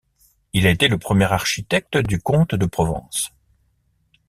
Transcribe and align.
Il 0.53 0.65
a 0.65 0.71
été 0.71 0.87
le 0.87 0.97
Premier 0.97 1.31
architecte 1.31 1.95
du 1.95 2.19
comte 2.19 2.55
de 2.55 2.65
Provence. 2.65 3.29